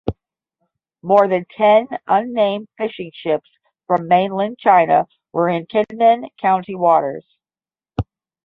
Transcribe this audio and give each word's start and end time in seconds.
More 1.03 1.27
than 1.27 1.45
ten 1.55 1.87
unnamed 2.07 2.67
fishing 2.75 3.11
ships 3.13 3.47
from 3.85 4.07
mainland 4.07 4.57
China 4.57 5.05
were 5.31 5.47
in 5.47 5.67
Kinmen 5.67 6.27
County 6.39 6.73
waters. 6.73 7.37